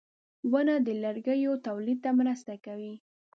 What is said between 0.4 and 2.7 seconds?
•ونه د لرګیو تولید ته مرسته